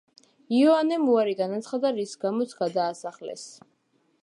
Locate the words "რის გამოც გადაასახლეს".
1.99-3.47